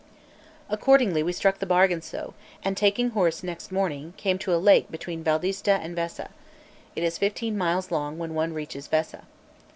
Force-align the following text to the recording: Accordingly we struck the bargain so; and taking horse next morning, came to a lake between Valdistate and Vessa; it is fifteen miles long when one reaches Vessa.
Accordingly 0.67 1.21
we 1.21 1.31
struck 1.31 1.59
the 1.59 1.67
bargain 1.67 2.01
so; 2.01 2.33
and 2.63 2.75
taking 2.75 3.11
horse 3.11 3.43
next 3.43 3.71
morning, 3.71 4.15
came 4.17 4.39
to 4.39 4.51
a 4.51 4.57
lake 4.57 4.89
between 4.89 5.23
Valdistate 5.23 5.79
and 5.83 5.95
Vessa; 5.95 6.31
it 6.95 7.03
is 7.03 7.19
fifteen 7.19 7.55
miles 7.55 7.91
long 7.91 8.17
when 8.17 8.33
one 8.33 8.51
reaches 8.51 8.87
Vessa. 8.87 9.25